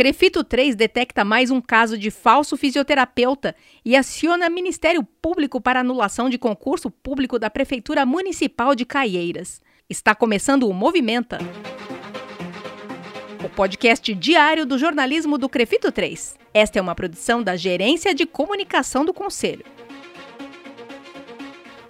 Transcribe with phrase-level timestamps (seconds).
[0.00, 3.54] Crefito 3 detecta mais um caso de falso fisioterapeuta
[3.84, 9.60] e aciona Ministério Público para anulação de concurso público da Prefeitura Municipal de Caieiras.
[9.90, 11.36] Está começando o Movimenta.
[13.44, 16.38] O podcast diário do jornalismo do Crefito 3.
[16.54, 19.66] Esta é uma produção da Gerência de Comunicação do Conselho.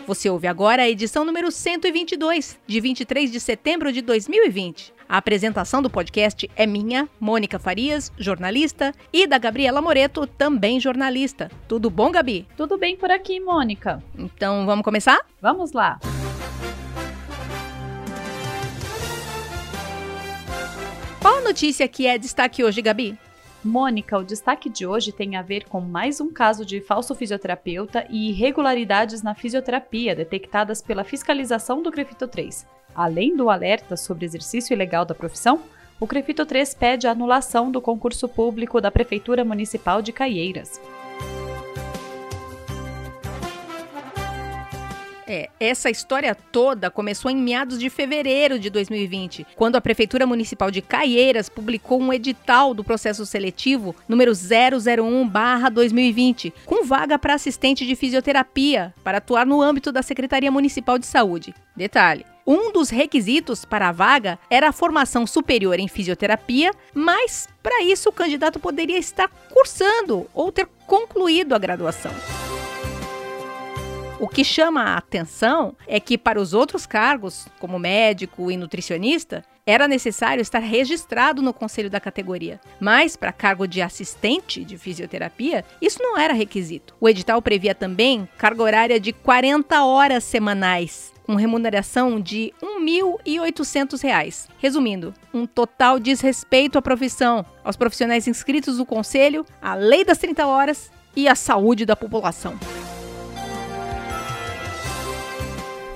[0.05, 4.99] Você ouve agora a edição número 122, de 23 de setembro de 2020.
[5.11, 11.51] A apresentação do podcast é minha, Mônica Farias, jornalista, e da Gabriela Moreto, também jornalista.
[11.67, 12.47] Tudo bom, Gabi?
[12.57, 14.01] Tudo bem por aqui, Mônica.
[14.17, 15.19] Então, vamos começar?
[15.43, 15.99] Vamos lá.
[21.21, 23.19] Qual a notícia que é destaque hoje, Gabi?
[23.63, 28.07] Mônica, o destaque de hoje tem a ver com mais um caso de falso fisioterapeuta
[28.09, 32.67] e irregularidades na fisioterapia detectadas pela fiscalização do Crefito 3.
[32.95, 35.61] Além do alerta sobre exercício ilegal da profissão,
[36.01, 40.81] o Crefito 3 pede a anulação do concurso público da Prefeitura Municipal de Caieiras.
[45.33, 50.73] É, essa história toda começou em meados de fevereiro de 2020, quando a Prefeitura Municipal
[50.73, 57.95] de Caieiras publicou um edital do processo seletivo número 001/2020, com vaga para assistente de
[57.95, 61.55] fisioterapia para atuar no âmbito da Secretaria Municipal de Saúde.
[61.77, 67.85] Detalhe: um dos requisitos para a vaga era a formação superior em fisioterapia, mas para
[67.85, 72.11] isso o candidato poderia estar cursando ou ter concluído a graduação.
[74.21, 79.43] O que chama a atenção é que, para os outros cargos, como médico e nutricionista,
[79.65, 82.61] era necessário estar registrado no conselho da categoria.
[82.79, 86.95] Mas, para cargo de assistente de fisioterapia, isso não era requisito.
[87.01, 94.49] O edital previa também carga horária de 40 horas semanais, com remuneração de R$ 1.800.
[94.59, 100.47] Resumindo, um total desrespeito à profissão, aos profissionais inscritos no conselho, à lei das 30
[100.47, 102.59] horas e à saúde da população.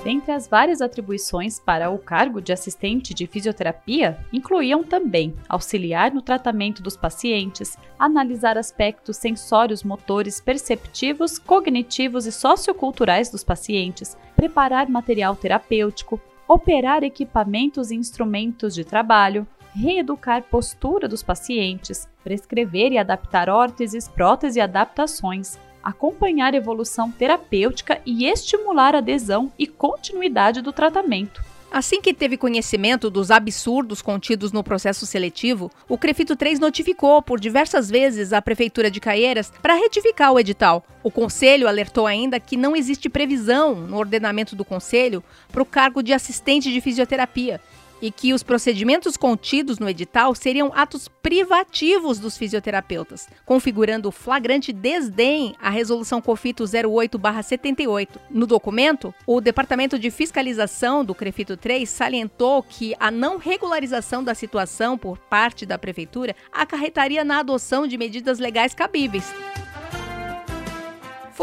[0.04, 6.20] Dentre as várias atribuições para o cargo de assistente de fisioterapia, incluíam também auxiliar no
[6.20, 15.34] tratamento dos pacientes, analisar aspectos sensórios motores perceptivos, cognitivos e socioculturais dos pacientes, preparar material
[15.34, 24.06] terapêutico, operar equipamentos e instrumentos de trabalho, reeducar postura dos pacientes, prescrever e adaptar órteses,
[24.06, 31.45] próteses e adaptações, acompanhar evolução terapêutica e estimular adesão e continuidade do tratamento.
[31.75, 37.41] Assim que teve conhecimento dos absurdos contidos no processo seletivo, o Crefito 3 notificou por
[37.41, 40.84] diversas vezes a Prefeitura de Caieiras para retificar o edital.
[41.03, 45.21] O Conselho alertou ainda que não existe previsão no ordenamento do Conselho
[45.51, 47.61] para o cargo de assistente de fisioterapia
[48.04, 55.56] e que os procedimentos contidos no edital seriam atos privativos dos fisioterapeutas, configurando flagrante desdém
[55.59, 58.20] à resolução COFITO 08/78.
[58.28, 64.34] No documento, o Departamento de Fiscalização do CREFITO 3 salientou que a não regularização da
[64.34, 69.32] situação por parte da prefeitura acarretaria na adoção de medidas legais cabíveis.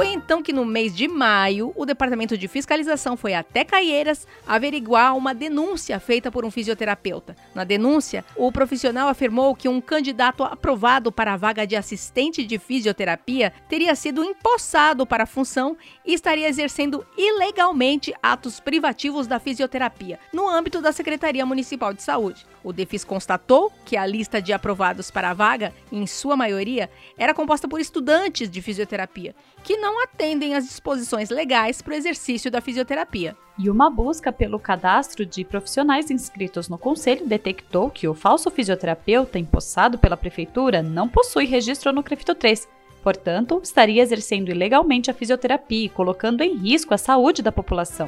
[0.02, 5.16] Foi então que, no mês de maio, o Departamento de Fiscalização foi até Caieiras averiguar
[5.16, 7.36] uma denúncia feita por um fisioterapeuta.
[7.54, 12.58] Na denúncia, o profissional afirmou que um candidato aprovado para a vaga de assistente de
[12.58, 20.18] fisioterapia teria sido empossado para a função e estaria exercendo ilegalmente atos privativos da fisioterapia
[20.34, 22.44] no âmbito da Secretaria Municipal de Saúde.
[22.64, 27.34] O DEFIS constatou que a lista de aprovados para a vaga, em sua maioria, era
[27.34, 32.62] composta por estudantes de fisioterapia, que não atendem às disposições legais para o exercício da
[32.62, 33.36] fisioterapia.
[33.58, 39.40] E uma busca pelo cadastro de profissionais inscritos no conselho detectou que o falso fisioterapeuta
[39.40, 42.68] empossado pela prefeitura não possui registro no Crefito 3.
[43.04, 48.06] Portanto, estaria exercendo ilegalmente a fisioterapia e colocando em risco a saúde da população.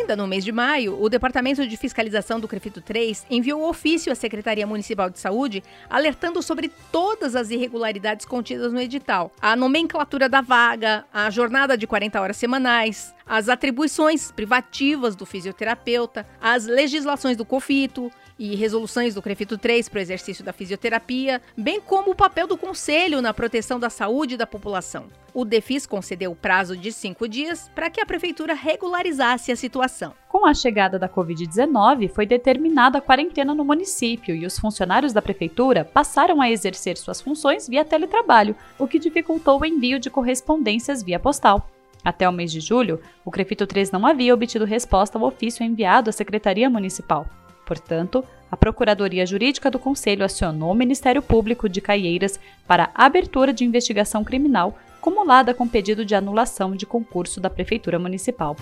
[0.00, 4.14] Ainda no mês de maio, o Departamento de Fiscalização do Crefito 3 enviou ofício à
[4.14, 9.30] Secretaria Municipal de Saúde alertando sobre todas as irregularidades contidas no edital.
[9.42, 16.26] A nomenclatura da vaga, a jornada de 40 horas semanais, as atribuições privativas do fisioterapeuta,
[16.40, 21.78] as legislações do COFITO e resoluções do CREFITO 3 para o exercício da fisioterapia, bem
[21.78, 25.08] como o papel do Conselho na proteção da saúde da população.
[25.34, 29.89] O DEFIS concedeu prazo de cinco dias para que a Prefeitura regularizasse a situação.
[30.28, 35.20] Com a chegada da Covid-19, foi determinada a quarentena no município e os funcionários da
[35.20, 41.02] Prefeitura passaram a exercer suas funções via teletrabalho, o que dificultou o envio de correspondências
[41.02, 41.68] via postal.
[42.04, 46.08] Até o mês de julho, o Crefito 3 não havia obtido resposta ao ofício enviado
[46.08, 47.26] à Secretaria Municipal.
[47.66, 53.64] Portanto, a Procuradoria Jurídica do Conselho acionou o Ministério Público de Caieiras para abertura de
[53.64, 58.56] investigação criminal cumulada com pedido de anulação de concurso da Prefeitura Municipal.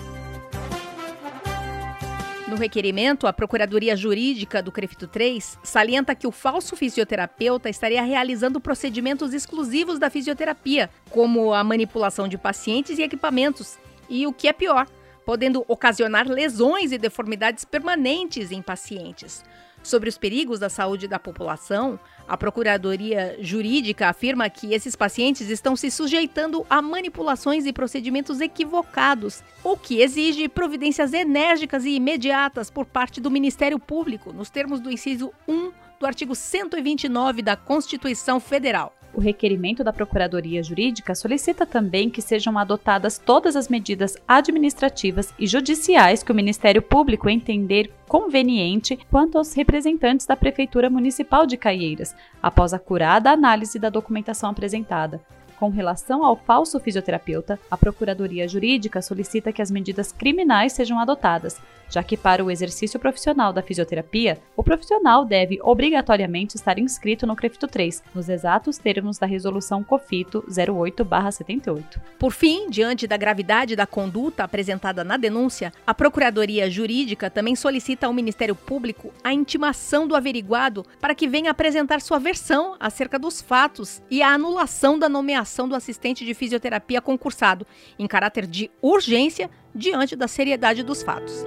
[2.49, 8.59] No requerimento, a Procuradoria Jurídica do CREFITO 3 salienta que o falso fisioterapeuta estaria realizando
[8.59, 13.77] procedimentos exclusivos da fisioterapia, como a manipulação de pacientes e equipamentos,
[14.09, 14.87] e o que é pior,
[15.23, 19.45] podendo ocasionar lesões e deformidades permanentes em pacientes.
[19.81, 25.75] Sobre os perigos da saúde da população, a Procuradoria Jurídica afirma que esses pacientes estão
[25.75, 32.85] se sujeitando a manipulações e procedimentos equivocados, o que exige providências enérgicas e imediatas por
[32.85, 38.98] parte do Ministério Público, nos termos do inciso 1 do artigo 129 da Constituição Federal.
[39.13, 45.47] O requerimento da Procuradoria Jurídica solicita também que sejam adotadas todas as medidas administrativas e
[45.47, 52.15] judiciais que o Ministério Público entender conveniente quanto aos representantes da Prefeitura Municipal de Caieiras,
[52.41, 55.19] após a curada análise da documentação apresentada.
[55.59, 61.59] Com relação ao falso fisioterapeuta, a Procuradoria Jurídica solicita que as medidas criminais sejam adotadas,
[61.89, 67.35] já que para o exercício profissional da fisioterapia, o profissional deve obrigatoriamente estar inscrito no
[67.35, 71.99] CREFITO 3, nos exatos termos da Resolução COFITO 08-78.
[72.17, 78.07] Por fim, diante da gravidade da conduta apresentada na denúncia, a Procuradoria Jurídica também solicita
[78.07, 83.41] ao Ministério Público a intimação do averiguado para que venha apresentar sua versão acerca dos
[83.41, 87.65] fatos e a anulação da nomeação do assistente de fisioterapia concursado,
[87.97, 91.43] em caráter de urgência, diante da seriedade dos fatos.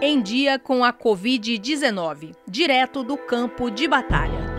[0.00, 4.58] Em dia com a Covid-19, direto do campo de batalha.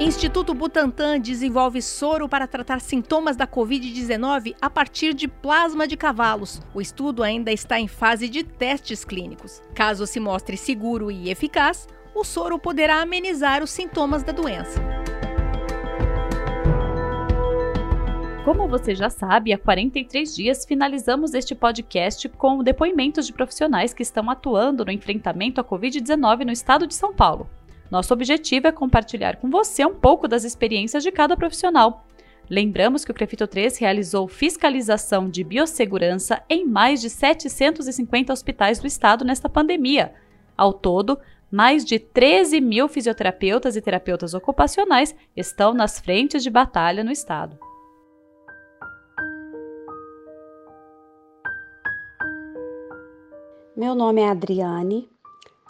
[0.00, 6.60] Instituto Butantan desenvolve soro para tratar sintomas da Covid-19 a partir de plasma de cavalos.
[6.74, 9.62] O estudo ainda está em fase de testes clínicos.
[9.74, 14.80] Caso se mostre seguro e eficaz, o soro poderá amenizar os sintomas da doença.
[18.44, 24.02] Como você já sabe, há 43 dias finalizamos este podcast com depoimentos de profissionais que
[24.02, 27.48] estão atuando no enfrentamento à Covid-19 no estado de São Paulo.
[27.88, 32.04] Nosso objetivo é compartilhar com você um pouco das experiências de cada profissional.
[32.50, 38.88] Lembramos que o Crefito 3 realizou fiscalização de biossegurança em mais de 750 hospitais do
[38.88, 40.12] estado nesta pandemia.
[40.56, 41.18] Ao todo,
[41.52, 47.58] mais de 13 mil fisioterapeutas e terapeutas ocupacionais estão nas frentes de batalha no estado.
[53.76, 55.10] Meu nome é Adriane,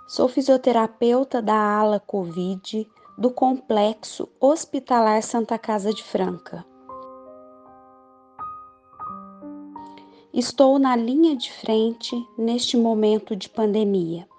[0.07, 2.89] sou fisioterapeuta da ala Covid
[3.19, 6.65] do Complexo Hospitalar Santa Casa de Franca.
[10.33, 14.32] Estou na linha de frente neste momento de pandemia.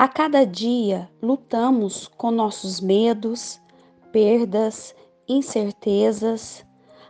[0.00, 3.60] A cada dia lutamos com nossos medos,
[4.10, 4.94] perdas,
[5.28, 6.64] incertezas,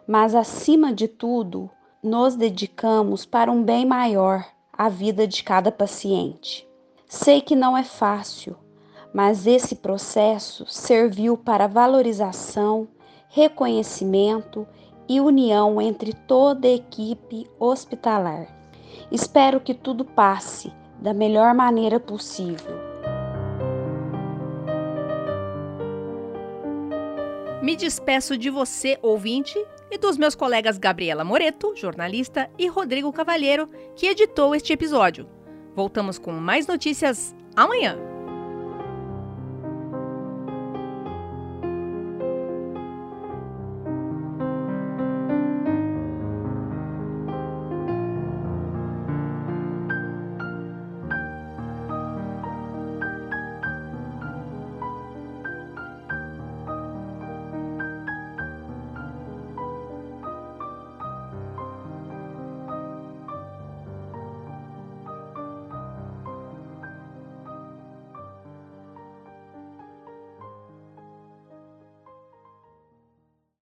[0.09, 1.71] mas acima de tudo,
[2.03, 6.69] nos dedicamos para um bem maior, a vida de cada paciente.
[7.07, 8.57] Sei que não é fácil,
[9.15, 12.89] mas esse processo serviu para valorização,
[13.29, 14.67] reconhecimento
[15.09, 18.49] e união entre toda a equipe hospitalar.
[19.13, 22.79] Espero que tudo passe da melhor maneira possível.
[27.63, 29.59] Me despeço de você, ouvinte,
[29.91, 35.29] e dos meus colegas Gabriela Moreto, jornalista, e Rodrigo Cavalheiro, que editou este episódio.
[35.75, 38.10] Voltamos com mais notícias amanhã.